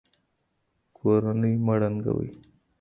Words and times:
کورنۍ 0.97 1.53
مه 1.65 1.73
ړنګوئ. 1.79 2.29